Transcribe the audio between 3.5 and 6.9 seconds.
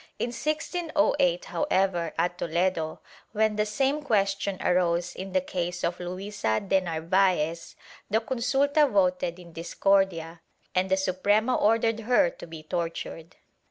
the same question arose in the case of Luisa de